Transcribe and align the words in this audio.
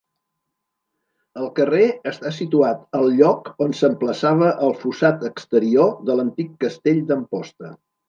El 1.41 1.49
carrer 1.59 1.83
està 2.13 2.31
situat 2.39 2.81
al 3.01 3.07
lloc 3.21 3.53
on 3.67 3.77
s'emplaçava 3.83 4.51
el 4.71 4.77
fossat 4.83 5.31
exterior 5.33 5.97
de 6.11 6.21
l'antic 6.21 6.61
castell 6.67 7.09
d'Amposta. 7.15 7.77